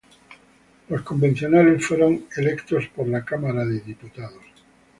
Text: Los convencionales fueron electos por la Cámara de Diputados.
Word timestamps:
Los 0.89 1.03
convencionales 1.03 1.85
fueron 1.85 2.25
electos 2.35 2.87
por 2.87 3.07
la 3.07 3.23
Cámara 3.23 3.63
de 3.63 3.81
Diputados. 3.81 4.43